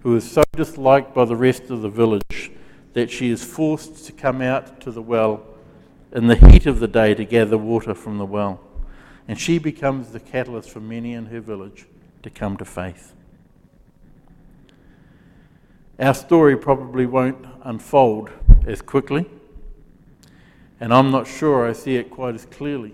who 0.03 0.15
is 0.15 0.31
so 0.31 0.45
disliked 0.53 1.13
by 1.13 1.25
the 1.25 1.35
rest 1.35 1.71
of 1.71 1.83
the 1.83 1.89
village 1.89 2.53
that 2.93 3.11
she 3.11 3.29
is 3.29 3.43
forced 3.45 4.07
to 4.07 4.13
come 4.13 4.41
out 4.41 4.81
to 4.81 4.93
the 4.93 5.03
well 5.03 5.43
in 6.13 6.29
the 6.29 6.37
heat 6.37 6.67
of 6.67 6.79
the 6.79 6.87
day 6.89 7.13
to 7.13 7.25
gather 7.25 7.59
water 7.59 7.93
from 7.93 8.17
the 8.17 8.25
well 8.25 8.61
and 9.29 9.41
she 9.41 9.59
becomes 9.59 10.09
the 10.09 10.21
catalyst 10.21 10.71
for 10.71 10.81
many 10.81 11.13
in 11.13 11.27
her 11.27 11.41
village 11.41 11.87
to 12.23 12.31
come 12.31 12.57
to 12.57 12.65
faith. 12.65 13.13
Our 15.99 16.15
story 16.15 16.57
probably 16.57 17.07
won't 17.07 17.47
unfold 17.63 18.31
as 18.67 18.83
quickly, 18.83 19.27
and 20.79 20.93
I'm 20.93 21.11
not 21.11 21.27
sure 21.27 21.69
I 21.69 21.73
see 21.73 21.97
it 21.97 22.11
quite 22.11 22.35
as 22.35 22.45
clearly. 22.45 22.93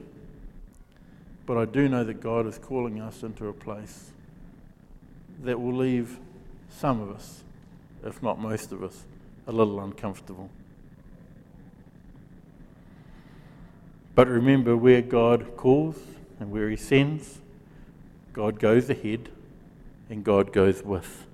But 1.44 1.58
I 1.58 1.64
do 1.64 1.88
know 1.88 2.04
that 2.04 2.20
God 2.20 2.46
is 2.46 2.58
calling 2.58 3.00
us 3.00 3.22
into 3.24 3.48
a 3.48 3.52
place 3.52 4.12
that 5.42 5.60
will 5.60 5.74
leave 5.74 6.18
some 6.70 7.00
of 7.00 7.10
us, 7.10 7.42
if 8.04 8.22
not 8.22 8.38
most 8.38 8.70
of 8.70 8.84
us, 8.84 9.04
a 9.48 9.52
little 9.52 9.80
uncomfortable. 9.80 10.48
But 14.14 14.28
remember, 14.28 14.76
where 14.76 15.02
God 15.02 15.56
calls, 15.56 15.96
and 16.42 16.50
where 16.50 16.68
he 16.68 16.76
sends, 16.76 17.40
God 18.32 18.58
goes 18.58 18.90
ahead 18.90 19.28
and 20.10 20.24
God 20.24 20.52
goes 20.52 20.82
with. 20.82 21.24